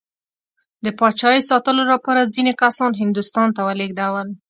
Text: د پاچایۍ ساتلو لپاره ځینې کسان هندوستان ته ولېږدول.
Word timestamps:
د 0.85 0.87
پاچایۍ 0.99 1.41
ساتلو 1.49 1.83
لپاره 1.93 2.29
ځینې 2.35 2.53
کسان 2.61 2.91
هندوستان 3.01 3.47
ته 3.55 3.61
ولېږدول. 3.67 4.27